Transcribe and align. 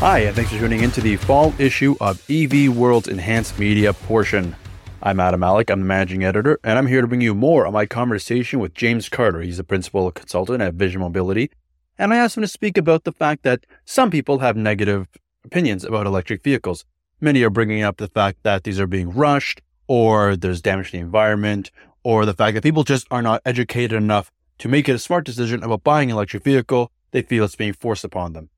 Hi, 0.00 0.20
and 0.20 0.34
thanks 0.34 0.50
for 0.50 0.58
tuning 0.58 0.82
in 0.82 0.90
to 0.92 1.02
the 1.02 1.16
fall 1.16 1.52
issue 1.58 1.94
of 2.00 2.24
EV 2.30 2.74
World's 2.74 3.06
Enhanced 3.06 3.58
Media 3.58 3.92
portion. 3.92 4.56
I'm 5.02 5.20
Adam 5.20 5.40
Malik, 5.40 5.70
I'm 5.70 5.80
the 5.80 5.86
managing 5.86 6.24
editor, 6.24 6.58
and 6.64 6.78
I'm 6.78 6.86
here 6.86 7.02
to 7.02 7.06
bring 7.06 7.20
you 7.20 7.34
more 7.34 7.66
of 7.66 7.74
my 7.74 7.84
conversation 7.84 8.60
with 8.60 8.72
James 8.72 9.10
Carter. 9.10 9.42
He's 9.42 9.58
a 9.58 9.62
principal 9.62 10.10
consultant 10.10 10.62
at 10.62 10.72
Vision 10.72 11.02
Mobility, 11.02 11.50
and 11.98 12.14
I 12.14 12.16
asked 12.16 12.38
him 12.38 12.40
to 12.40 12.48
speak 12.48 12.78
about 12.78 13.04
the 13.04 13.12
fact 13.12 13.42
that 13.42 13.66
some 13.84 14.10
people 14.10 14.38
have 14.38 14.56
negative 14.56 15.06
opinions 15.44 15.84
about 15.84 16.06
electric 16.06 16.42
vehicles. 16.42 16.86
Many 17.20 17.42
are 17.42 17.50
bringing 17.50 17.82
up 17.82 17.98
the 17.98 18.08
fact 18.08 18.38
that 18.42 18.64
these 18.64 18.80
are 18.80 18.86
being 18.86 19.10
rushed, 19.10 19.60
or 19.86 20.34
there's 20.34 20.62
damage 20.62 20.92
to 20.92 20.96
the 20.96 21.02
environment, 21.02 21.70
or 22.04 22.24
the 22.24 22.32
fact 22.32 22.54
that 22.54 22.62
people 22.62 22.84
just 22.84 23.06
are 23.10 23.20
not 23.20 23.42
educated 23.44 23.98
enough 23.98 24.32
to 24.60 24.68
make 24.68 24.88
it 24.88 24.94
a 24.94 24.98
smart 24.98 25.26
decision 25.26 25.62
about 25.62 25.84
buying 25.84 26.10
an 26.10 26.16
electric 26.16 26.42
vehicle. 26.42 26.90
They 27.10 27.20
feel 27.20 27.44
it's 27.44 27.54
being 27.54 27.74
forced 27.74 28.04
upon 28.04 28.32
them. 28.32 28.48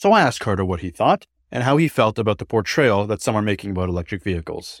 So 0.00 0.12
I 0.12 0.22
asked 0.22 0.40
Carter 0.40 0.64
what 0.64 0.80
he 0.80 0.88
thought 0.88 1.26
and 1.52 1.62
how 1.62 1.76
he 1.76 1.86
felt 1.86 2.18
about 2.18 2.38
the 2.38 2.46
portrayal 2.46 3.06
that 3.06 3.20
some 3.20 3.36
are 3.36 3.42
making 3.42 3.72
about 3.72 3.90
electric 3.90 4.22
vehicles. 4.22 4.80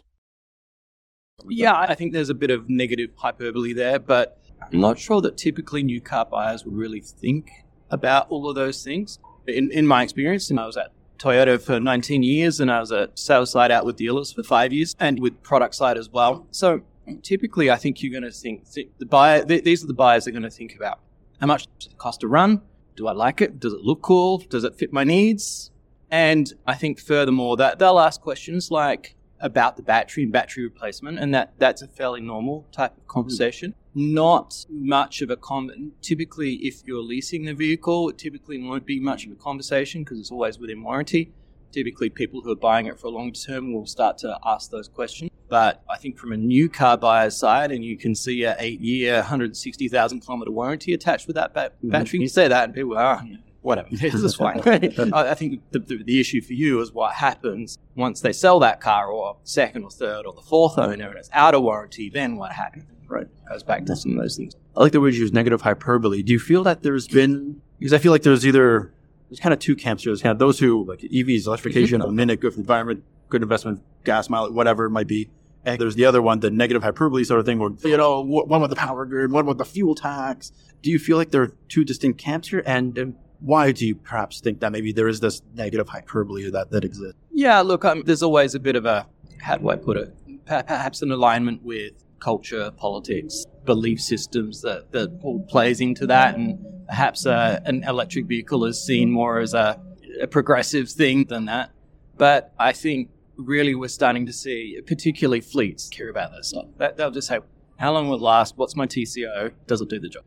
Yeah, 1.46 1.76
I 1.76 1.94
think 1.94 2.14
there's 2.14 2.30
a 2.30 2.34
bit 2.34 2.50
of 2.50 2.70
negative 2.70 3.10
hyperbole 3.16 3.74
there, 3.74 3.98
but 3.98 4.42
I'm 4.62 4.80
not 4.80 4.98
sure 4.98 5.20
that 5.20 5.36
typically 5.36 5.82
new 5.82 6.00
car 6.00 6.24
buyers 6.24 6.64
would 6.64 6.74
really 6.74 7.02
think 7.02 7.50
about 7.90 8.30
all 8.30 8.48
of 8.48 8.54
those 8.54 8.82
things. 8.82 9.18
In, 9.46 9.70
in 9.70 9.86
my 9.86 10.02
experience, 10.02 10.48
and 10.48 10.58
I 10.58 10.64
was 10.64 10.78
at 10.78 10.90
Toyota 11.18 11.60
for 11.60 11.78
19 11.78 12.22
years 12.22 12.58
and 12.58 12.72
I 12.72 12.80
was 12.80 12.90
a 12.90 13.10
sales 13.14 13.50
side 13.50 13.70
out 13.70 13.84
with 13.84 13.96
dealers 13.96 14.32
for 14.32 14.42
five 14.42 14.72
years 14.72 14.96
and 14.98 15.20
with 15.20 15.42
product 15.42 15.74
side 15.74 15.98
as 15.98 16.08
well. 16.08 16.46
So 16.50 16.80
typically, 17.22 17.70
I 17.70 17.76
think 17.76 18.02
you're 18.02 18.18
going 18.18 18.22
to 18.22 18.34
think, 18.34 18.66
think 18.66 18.96
the 18.96 19.04
buyer, 19.04 19.44
th- 19.44 19.64
these 19.64 19.84
are 19.84 19.86
the 19.86 19.92
buyers 19.92 20.24
that 20.24 20.30
are 20.30 20.40
going 20.40 20.44
to 20.44 20.56
think 20.56 20.74
about 20.74 21.00
how 21.40 21.46
much 21.46 21.66
does 21.78 21.92
it 21.92 21.98
cost 21.98 22.20
to 22.20 22.28
run? 22.28 22.62
Do 23.00 23.06
I 23.06 23.12
like 23.12 23.40
it? 23.40 23.58
Does 23.58 23.72
it 23.72 23.80
look 23.80 24.02
cool? 24.02 24.44
Does 24.50 24.62
it 24.62 24.74
fit 24.74 24.92
my 24.92 25.04
needs? 25.04 25.70
And 26.10 26.52
I 26.66 26.74
think 26.74 27.00
furthermore 27.00 27.56
that 27.56 27.78
they'll 27.78 27.98
ask 27.98 28.20
questions 28.20 28.70
like 28.70 29.14
about 29.40 29.78
the 29.78 29.82
battery 29.82 30.24
and 30.24 30.30
battery 30.30 30.64
replacement, 30.64 31.18
and 31.18 31.34
that 31.34 31.54
that's 31.56 31.80
a 31.80 31.88
fairly 31.88 32.20
normal 32.20 32.66
type 32.72 32.94
of 32.94 33.08
conversation. 33.08 33.74
Not 33.94 34.66
much 34.68 35.22
of 35.22 35.30
a 35.30 35.36
con. 35.38 35.92
Typically, 36.02 36.56
if 36.56 36.82
you're 36.84 37.02
leasing 37.02 37.46
the 37.46 37.54
vehicle, 37.54 38.10
it 38.10 38.18
typically 38.18 38.62
won't 38.62 38.84
be 38.84 39.00
much 39.00 39.24
of 39.24 39.32
a 39.32 39.36
conversation 39.36 40.04
because 40.04 40.20
it's 40.20 40.30
always 40.30 40.58
within 40.58 40.82
warranty. 40.82 41.32
Typically, 41.72 42.10
people 42.10 42.40
who 42.42 42.50
are 42.50 42.56
buying 42.56 42.86
it 42.86 42.98
for 42.98 43.06
a 43.06 43.10
long 43.10 43.32
term 43.32 43.72
will 43.72 43.86
start 43.86 44.18
to 44.18 44.38
ask 44.44 44.70
those 44.70 44.88
questions. 44.88 45.30
But 45.48 45.82
I 45.90 45.96
think 45.98 46.16
from 46.18 46.32
a 46.32 46.36
new 46.36 46.68
car 46.68 46.96
buyer's 46.96 47.36
side, 47.36 47.72
and 47.72 47.84
you 47.84 47.96
can 47.96 48.14
see 48.14 48.44
a 48.44 48.54
eight 48.58 48.80
year, 48.80 49.16
160,000 49.16 50.20
kilometer 50.20 50.50
warranty 50.50 50.92
attached 50.94 51.26
with 51.26 51.36
that 51.36 51.54
ba- 51.54 51.72
Mhm. 51.84 51.90
battery, 51.90 52.20
you 52.20 52.28
say 52.28 52.48
that, 52.48 52.64
and 52.64 52.74
people 52.74 52.96
are, 52.96 53.22
oh, 53.24 53.36
whatever, 53.62 53.88
this 53.92 54.14
is 54.14 54.34
fine. 54.34 54.60
I 54.66 55.30
I 55.30 55.34
think 55.34 55.60
the, 55.72 55.80
the, 55.80 56.02
the 56.04 56.20
issue 56.20 56.40
for 56.40 56.52
you 56.52 56.80
is 56.80 56.92
what 56.92 57.14
happens 57.14 57.78
once 57.96 58.20
they 58.20 58.32
sell 58.32 58.60
that 58.60 58.80
car, 58.80 59.08
or 59.08 59.36
second 59.44 59.84
or 59.84 59.90
third 59.90 60.24
or 60.26 60.32
the 60.32 60.42
fourth 60.42 60.78
owner, 60.78 61.08
and 61.08 61.18
it's 61.18 61.30
out 61.32 61.54
of 61.54 61.62
warranty. 61.62 62.10
Then 62.10 62.36
what 62.36 62.52
happens? 62.52 62.84
Right, 63.08 63.26
goes 63.48 63.64
back 63.64 63.86
to 63.86 63.96
some 63.96 64.12
of 64.12 64.18
those 64.22 64.36
things. 64.36 64.54
I 64.76 64.80
like 64.82 64.92
the 64.92 65.00
word 65.00 65.14
you 65.14 65.20
use, 65.22 65.32
negative 65.32 65.62
hyperbole. 65.62 66.22
Do 66.22 66.32
you 66.32 66.38
feel 66.38 66.62
that 66.62 66.82
there's 66.84 67.08
been 67.08 67.60
because 67.80 67.92
I 67.92 67.98
feel 67.98 68.12
like 68.12 68.22
there's 68.22 68.46
either 68.46 68.92
there's 69.30 69.40
kind 69.40 69.52
of 69.52 69.60
two 69.60 69.76
camps 69.76 70.02
here. 70.02 70.10
There's 70.10 70.22
kind 70.22 70.32
of 70.32 70.40
those 70.40 70.58
who 70.58 70.84
like 70.84 71.00
EVs, 71.00 71.46
electrification, 71.46 72.02
a 72.02 72.10
minute, 72.10 72.40
good 72.40 72.52
for 72.52 72.56
the 72.56 72.62
environment, 72.62 73.04
good 73.28 73.42
investment, 73.42 73.80
gas 74.04 74.28
mileage, 74.28 74.52
whatever 74.52 74.86
it 74.86 74.90
might 74.90 75.06
be. 75.06 75.30
And 75.64 75.80
there's 75.80 75.94
the 75.94 76.04
other 76.04 76.20
one, 76.20 76.40
the 76.40 76.50
negative 76.50 76.82
hyperbole 76.82 77.22
sort 77.22 77.38
of 77.38 77.46
thing, 77.46 77.58
where 77.58 77.70
you 77.84 77.96
know, 77.96 78.22
one 78.22 78.60
with 78.60 78.70
the 78.70 78.76
power 78.76 79.06
grid, 79.06 79.30
one 79.30 79.46
with 79.46 79.58
the 79.58 79.64
fuel 79.64 79.94
tax. 79.94 80.52
Do 80.82 80.90
you 80.90 80.98
feel 80.98 81.16
like 81.16 81.30
there 81.30 81.42
are 81.42 81.52
two 81.68 81.84
distinct 81.84 82.18
camps 82.18 82.48
here, 82.48 82.62
and, 82.66 82.96
and 82.98 83.14
why 83.38 83.70
do 83.70 83.86
you 83.86 83.94
perhaps 83.94 84.40
think 84.40 84.60
that 84.60 84.72
maybe 84.72 84.92
there 84.92 85.06
is 85.06 85.20
this 85.20 85.42
negative 85.54 85.88
hyperbole 85.88 86.50
that 86.50 86.70
that 86.70 86.84
exists? 86.84 87.18
Yeah, 87.30 87.60
look, 87.60 87.84
um, 87.84 88.02
there's 88.04 88.22
always 88.22 88.54
a 88.54 88.60
bit 88.60 88.74
of 88.74 88.84
a 88.84 89.06
how 89.40 89.58
do 89.58 89.68
I 89.68 89.76
put 89.76 89.96
it? 89.96 90.14
Perhaps 90.46 91.02
an 91.02 91.12
alignment 91.12 91.62
with 91.62 91.92
culture, 92.18 92.70
politics, 92.72 93.44
belief 93.64 94.00
systems 94.00 94.62
that 94.62 94.90
that 94.92 95.20
all 95.22 95.40
plays 95.44 95.80
into 95.80 96.06
that, 96.06 96.36
and 96.36 96.58
perhaps 96.90 97.24
uh, 97.24 97.60
an 97.64 97.84
electric 97.84 98.26
vehicle 98.26 98.64
is 98.64 98.84
seen 98.84 99.12
more 99.12 99.38
as 99.38 99.54
a, 99.54 99.80
a 100.20 100.26
progressive 100.26 100.90
thing 100.90 101.24
than 101.24 101.44
that. 101.44 101.70
But 102.18 102.52
I 102.58 102.72
think 102.72 103.10
really 103.36 103.76
we're 103.76 103.88
starting 103.88 104.26
to 104.26 104.32
see, 104.32 104.78
particularly 104.84 105.40
fleets, 105.40 105.88
care 105.88 106.10
about 106.10 106.32
this. 106.32 106.48
stuff. 106.48 106.66
That, 106.78 106.96
they'll 106.96 107.12
just 107.12 107.28
say, 107.28 107.38
"How 107.78 107.92
long 107.92 108.08
will 108.08 108.16
it 108.16 108.22
last? 108.22 108.56
What's 108.56 108.74
my 108.74 108.86
TCO? 108.86 109.52
Does 109.68 109.80
it 109.80 109.88
do 109.88 110.00
the 110.00 110.08
job?" 110.08 110.24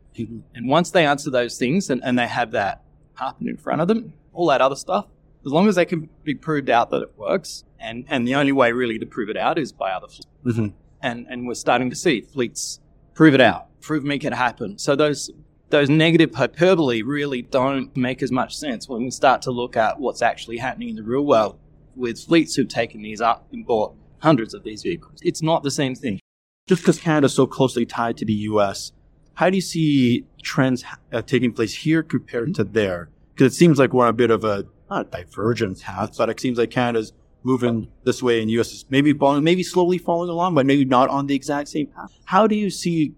And 0.54 0.68
once 0.68 0.90
they 0.90 1.04
answer 1.04 1.30
those 1.30 1.58
things 1.58 1.90
and, 1.90 2.02
and 2.02 2.18
they 2.18 2.26
have 2.26 2.52
that 2.52 2.82
happen 3.16 3.46
in 3.46 3.58
front 3.58 3.82
of 3.82 3.88
them, 3.88 4.14
all 4.32 4.46
that 4.46 4.62
other 4.62 4.74
stuff, 4.76 5.06
as 5.44 5.52
long 5.52 5.68
as 5.68 5.74
they 5.74 5.84
can 5.84 6.08
be 6.24 6.34
proved 6.34 6.70
out 6.70 6.90
that 6.90 7.02
it 7.02 7.12
works, 7.18 7.64
and, 7.78 8.06
and 8.08 8.26
the 8.26 8.34
only 8.34 8.52
way 8.52 8.72
really 8.72 8.98
to 8.98 9.06
prove 9.06 9.28
it 9.28 9.36
out 9.36 9.58
is 9.58 9.70
by 9.70 9.92
other 9.92 10.08
fleets. 10.08 10.26
Mm-hmm. 10.46 10.68
And, 11.02 11.26
and 11.28 11.46
we're 11.46 11.54
starting 11.54 11.90
to 11.90 11.96
see 11.96 12.22
fleets 12.22 12.80
prove 13.12 13.34
it 13.34 13.40
out, 13.42 13.68
prove 13.82 14.02
make 14.02 14.24
it 14.24 14.32
happen. 14.32 14.78
So 14.78 14.96
those 14.96 15.30
those 15.70 15.88
negative 15.88 16.34
hyperbole 16.34 17.02
really 17.02 17.42
don't 17.42 17.96
make 17.96 18.22
as 18.22 18.30
much 18.30 18.56
sense 18.56 18.88
when 18.88 19.02
we 19.02 19.10
start 19.10 19.42
to 19.42 19.50
look 19.50 19.76
at 19.76 19.98
what's 19.98 20.22
actually 20.22 20.58
happening 20.58 20.90
in 20.90 20.96
the 20.96 21.02
real 21.02 21.24
world 21.24 21.58
with 21.96 22.18
fleets 22.18 22.54
who've 22.54 22.68
taken 22.68 23.02
these 23.02 23.20
up 23.20 23.46
and 23.52 23.66
bought 23.66 23.94
hundreds 24.18 24.54
of 24.54 24.64
these 24.64 24.82
vehicles. 24.82 25.18
It's 25.22 25.42
not 25.42 25.62
the 25.62 25.70
same 25.70 25.94
thing. 25.94 26.20
Just 26.66 26.82
because 26.82 26.98
Canada's 26.98 27.34
so 27.34 27.46
closely 27.46 27.84
tied 27.84 28.16
to 28.18 28.24
the 28.24 28.32
U.S., 28.32 28.92
how 29.34 29.50
do 29.50 29.56
you 29.56 29.62
see 29.62 30.24
trends 30.42 30.84
uh, 31.12 31.22
taking 31.22 31.52
place 31.52 31.74
here 31.74 32.02
compared 32.02 32.54
to 32.54 32.64
there? 32.64 33.10
Because 33.34 33.52
it 33.52 33.56
seems 33.56 33.78
like 33.78 33.92
we're 33.92 34.04
on 34.04 34.10
a 34.10 34.14
bit 34.14 34.30
of 34.30 34.44
a 34.44 34.66
not 34.88 35.06
a 35.06 35.10
divergent 35.10 35.80
path, 35.80 36.16
but 36.16 36.30
it 36.30 36.40
seems 36.40 36.58
like 36.58 36.70
Canada's 36.70 37.12
moving 37.42 37.88
this 38.04 38.22
way 38.22 38.40
and 38.40 38.50
U.S. 38.52 38.72
is 38.72 38.84
maybe 38.88 39.12
following, 39.12 39.44
maybe 39.44 39.62
slowly 39.62 39.98
following 39.98 40.30
along, 40.30 40.54
but 40.54 40.66
maybe 40.66 40.84
not 40.84 41.10
on 41.10 41.26
the 41.26 41.34
exact 41.34 41.68
same 41.68 41.86
path. 41.88 42.12
How 42.24 42.46
do 42.46 42.54
you 42.54 42.70
see 42.70 43.12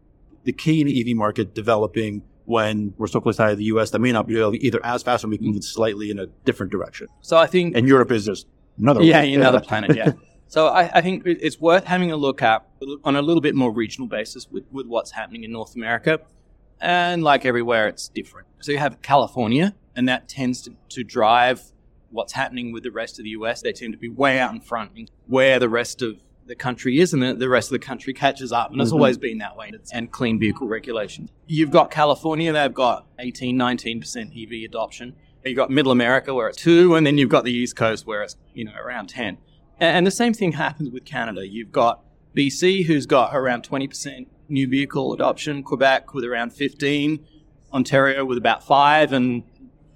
the 0.44 0.52
Canadian 0.52 1.08
EV 1.10 1.16
market 1.16 1.54
developing 1.54 2.22
when 2.46 2.94
we're 2.96 3.06
so 3.06 3.20
close 3.20 3.36
to 3.36 3.54
the 3.54 3.64
U.S. 3.64 3.90
that 3.90 3.98
may 3.98 4.12
not 4.12 4.26
be 4.26 4.34
either 4.34 4.84
as 4.84 5.02
fast 5.02 5.24
or 5.24 5.28
we 5.28 5.38
can 5.38 5.48
move 5.48 5.64
slightly 5.64 6.10
in 6.10 6.18
a 6.18 6.26
different 6.44 6.72
direction? 6.72 7.08
So 7.20 7.36
I 7.36 7.46
think 7.46 7.76
And 7.76 7.86
Europe 7.86 8.10
is 8.10 8.24
just 8.24 8.46
another 8.78 9.02
yeah, 9.02 9.20
one. 9.20 9.34
another 9.34 9.60
planet. 9.60 9.94
Yeah. 9.96 10.12
So 10.48 10.68
I, 10.68 10.98
I 10.98 11.00
think 11.00 11.24
it's 11.26 11.60
worth 11.60 11.84
having 11.86 12.12
a 12.12 12.16
look 12.16 12.40
at 12.40 12.64
on 13.02 13.16
a 13.16 13.20
little 13.20 13.40
bit 13.40 13.56
more 13.56 13.72
regional 13.72 14.06
basis 14.06 14.46
with, 14.48 14.62
with 14.70 14.86
what's 14.86 15.10
happening 15.10 15.42
in 15.42 15.50
North 15.50 15.74
America, 15.74 16.20
and 16.80 17.24
like 17.24 17.44
everywhere, 17.44 17.88
it's 17.88 18.08
different. 18.08 18.46
So 18.60 18.70
you 18.70 18.78
have 18.78 19.02
California, 19.02 19.74
and 19.96 20.08
that 20.08 20.28
tends 20.28 20.62
to, 20.62 20.76
to 20.90 21.02
drive 21.02 21.72
what's 22.10 22.32
happening 22.32 22.72
with 22.72 22.84
the 22.84 22.92
rest 22.92 23.18
of 23.18 23.24
the 23.24 23.30
U.S. 23.30 23.60
They 23.62 23.72
tend 23.72 23.92
to 23.94 23.98
be 23.98 24.08
way 24.08 24.38
out 24.38 24.54
in 24.54 24.60
front, 24.60 25.10
where 25.26 25.58
the 25.58 25.68
rest 25.68 26.00
of 26.00 26.20
the 26.46 26.54
country 26.54 27.00
is, 27.00 27.12
and 27.12 27.22
the, 27.22 27.34
the 27.34 27.48
rest 27.48 27.68
of 27.68 27.72
the 27.72 27.84
country 27.86 28.12
catches 28.14 28.52
up. 28.52 28.70
And 28.72 28.80
it's 28.80 28.90
Mhm. 28.90 28.94
always 28.94 29.18
been 29.18 29.38
that 29.38 29.56
way. 29.56 29.72
And 29.92 30.10
clean 30.10 30.38
vehicle 30.38 30.68
regulation. 30.68 31.28
You've 31.46 31.70
got 31.70 31.90
California; 31.90 32.52
they've 32.52 32.72
got 32.72 33.06
18, 33.18 33.56
19 33.56 34.00
percent 34.00 34.32
EV 34.36 34.64
adoption. 34.64 35.14
You've 35.44 35.56
got 35.56 35.70
Middle 35.70 35.92
America 35.92 36.34
where 36.34 36.48
it's 36.48 36.58
two, 36.60 36.94
and 36.96 37.06
then 37.06 37.18
you've 37.18 37.28
got 37.28 37.44
the 37.44 37.52
East 37.52 37.76
Coast 37.76 38.06
where 38.06 38.22
it's 38.22 38.36
you 38.54 38.64
know 38.64 38.72
around 38.82 39.08
ten. 39.08 39.38
And 39.78 39.96
and 39.98 40.06
the 40.06 40.10
same 40.10 40.32
thing 40.34 40.52
happens 40.52 40.90
with 40.90 41.04
Canada. 41.04 41.46
You've 41.46 41.72
got 41.72 42.02
BC 42.34 42.84
who's 42.86 43.06
got 43.06 43.34
around 43.34 43.62
twenty 43.62 43.86
percent 43.86 44.28
new 44.48 44.66
vehicle 44.68 45.12
adoption, 45.12 45.62
Quebec 45.62 46.14
with 46.14 46.24
around 46.24 46.52
fifteen, 46.52 47.20
Ontario 47.72 48.24
with 48.24 48.38
about 48.38 48.64
five, 48.64 49.12
and 49.12 49.42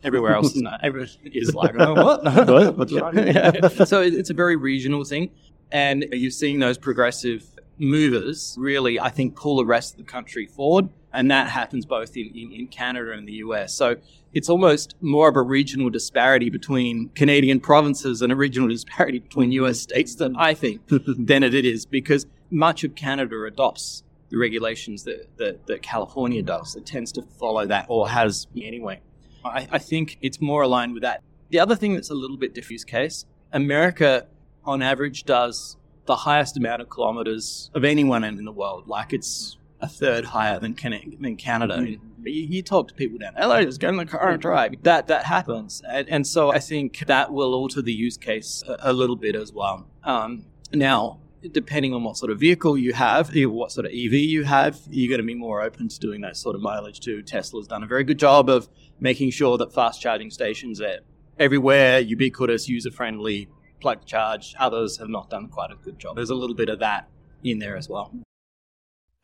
everywhere 0.03 0.35
else 0.35 0.55
is 0.57 0.63
not. 0.63 0.81
Everyone 0.83 1.09
is 1.25 1.55
like, 1.55 1.75
oh, 1.79 1.95
what? 1.95 2.25
What's? 2.77 2.93
Yeah. 3.15 3.69
So 3.85 4.01
it's 4.03 4.31
a 4.31 4.35
very 4.35 4.57
regional 4.57 5.05
thing, 5.05 5.31
and 5.73 6.07
you're 6.13 6.31
seeing 6.31 6.59
those 6.59 6.79
progressive 6.79 7.47
movers 7.79 8.55
really, 8.59 9.01
I 9.01 9.09
think, 9.09 9.37
pull 9.37 9.57
the 9.57 9.65
rest 9.65 9.95
of 9.95 9.99
the 9.99 10.05
country 10.05 10.47
forward, 10.47 10.89
and 11.13 11.31
that 11.31 11.49
happens 11.49 11.87
both 11.87 12.17
in, 12.17 12.27
in, 12.35 12.53
in 12.53 12.67
Canada 12.69 13.13
and 13.13 13.27
the 13.27 13.35
US. 13.35 13.75
So 13.75 13.97
it's 14.33 14.49
almost 14.49 14.95
more 15.01 15.29
of 15.29 15.37
a 15.37 15.43
regional 15.43 15.91
disparity 15.91 16.51
between 16.51 17.09
Canadian 17.11 17.59
provinces 17.61 18.23
and 18.23 18.33
a 18.33 18.37
regional 18.37 18.69
disparity 18.69 19.19
between 19.19 19.51
US 19.53 19.81
states 19.81 20.15
than 20.15 20.37
I 20.37 20.55
think 20.55 20.83
than 20.89 21.43
it 21.43 21.55
is 21.55 21.87
because 21.87 22.27
much 22.51 22.85
of 22.85 22.95
Canada 22.95 23.45
adopts 23.45 24.03
the 24.29 24.37
regulations 24.37 25.03
that, 25.05 25.29
that, 25.39 25.67
that 25.67 25.83
California 25.83 26.43
does. 26.43 26.77
It 26.77 26.87
tends 26.87 27.11
to 27.13 27.23
follow 27.23 27.67
that 27.67 27.87
or 27.89 28.09
has 28.09 28.47
anyway. 28.57 29.01
I, 29.45 29.67
I 29.73 29.79
think 29.79 30.19
it's 30.21 30.41
more 30.41 30.63
aligned 30.63 30.95
with 30.95 31.03
that. 31.03 31.23
The 31.49 31.59
other 31.59 31.75
thing 31.75 31.95
that's 31.95 32.11
a 32.11 32.15
little 32.15 32.37
bit 32.37 32.55
diffuse 32.55 32.85
case, 32.85 33.27
America 33.53 34.27
on 34.65 34.83
average 34.83 35.25
does 35.25 35.77
the 36.07 36.17
highest 36.17 36.57
amount 36.57 36.83
of 36.83 36.89
kilometers 36.89 37.71
of 37.75 37.85
anyone 37.85 38.25
in 38.25 38.45
the 38.45 38.53
world. 38.53 38.89
Like 38.89 39.13
it's 39.13 39.59
a 39.81 39.89
third 39.89 40.25
higher 40.27 40.59
than, 40.59 40.75
Can- 40.75 41.17
than 41.21 41.37
Canada. 41.37 41.75
And 41.75 41.89
you, 41.89 41.99
you 42.25 42.63
talk 42.63 42.89
to 42.89 42.95
people 42.95 43.19
down 43.19 43.35
"Hello, 43.37 43.63
just 43.63 43.81
get 43.81 43.91
in 43.91 43.97
the 43.97 44.07
car 44.07 44.31
and 44.31 44.41
drive. 44.41 44.75
That 44.83 45.07
that 45.07 45.25
happens, 45.25 45.83
and, 45.89 46.09
and 46.09 46.27
so 46.27 46.53
I 46.53 46.59
think 46.59 46.99
that 47.07 47.33
will 47.33 47.55
alter 47.55 47.81
the 47.81 47.93
use 47.93 48.17
case 48.17 48.63
a, 48.67 48.77
a 48.81 48.93
little 48.93 49.17
bit 49.17 49.35
as 49.35 49.53
well. 49.53 49.87
Um, 50.05 50.47
now, 50.73 51.21
depending 51.53 51.95
on 51.95 52.05
what 52.05 52.17
sort 52.17 52.31
of 52.31 52.39
vehicle 52.39 52.77
you 52.77 52.93
have, 52.93 53.31
what 53.35 53.73
sort 53.73 53.87
of 53.87 53.93
EV 53.93 54.13
you 54.15 54.45
have, 54.45 54.79
you're 54.91 55.09
going 55.09 55.21
to 55.21 55.27
be 55.27 55.35
more 55.35 55.63
open 55.63 55.89
to 55.89 55.99
doing 55.99 56.21
that 56.21 56.37
sort 56.37 56.55
of 56.55 56.61
mileage 56.61 57.01
too. 57.01 57.23
Tesla's 57.23 57.67
done 57.67 57.83
a 57.83 57.87
very 57.87 58.05
good 58.05 58.19
job 58.19 58.51
of 58.51 58.69
making 59.01 59.31
sure 59.31 59.57
that 59.59 59.73
fast 59.73 60.01
charging 60.01 60.31
stations 60.31 60.81
are 60.81 60.99
everywhere, 61.39 62.01
ubiquitous, 62.01 62.69
user 62.69 62.91
friendly, 62.91 63.49
plug 63.81 64.05
charge. 64.05 64.55
Others 64.59 64.99
have 64.99 65.09
not 65.09 65.31
done 65.31 65.49
quite 65.49 65.71
a 65.71 65.77
good 65.77 65.99
job. 65.99 66.17
There's 66.17 66.31
a 66.31 66.35
little 66.35 66.57
bit 66.57 66.69
of 66.69 66.79
that 66.81 67.09
in 67.43 67.59
there 67.59 67.77
as 67.77 67.89
well. 67.89 68.13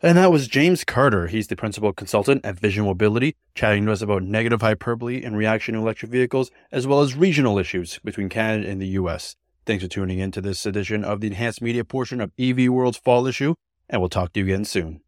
And 0.02 0.18
that 0.18 0.30
was 0.30 0.46
James 0.46 0.84
Carter. 0.84 1.26
He's 1.26 1.46
the 1.46 1.56
principal 1.56 1.92
consultant 1.92 2.44
at 2.44 2.58
Vision 2.58 2.84
Mobility, 2.84 3.34
chatting 3.54 3.86
to 3.86 3.92
us 3.92 4.02
about 4.02 4.22
negative 4.22 4.60
hyperbole 4.60 5.24
in 5.24 5.34
reaction 5.34 5.74
to 5.74 5.80
electric 5.80 6.10
vehicles, 6.10 6.50
as 6.70 6.86
well 6.86 7.00
as 7.00 7.14
regional 7.14 7.58
issues 7.58 7.98
between 8.04 8.28
Canada 8.28 8.68
and 8.68 8.80
the 8.80 8.88
US. 8.88 9.36
Thanks 9.64 9.82
for 9.82 9.88
tuning 9.88 10.18
in 10.18 10.30
to 10.32 10.42
this 10.42 10.66
edition 10.66 11.02
of 11.02 11.20
the 11.20 11.28
enhanced 11.28 11.62
media 11.62 11.84
portion 11.84 12.20
of 12.20 12.30
EV 12.38 12.68
World's 12.68 12.98
Fall 12.98 13.26
Issue, 13.26 13.54
and 13.88 14.02
we'll 14.02 14.10
talk 14.10 14.34
to 14.34 14.40
you 14.40 14.46
again 14.46 14.66
soon. 14.66 15.00